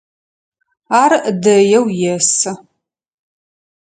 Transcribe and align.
Ар 1.01 1.11
дэеу 1.43 1.85
есы. 2.13 2.51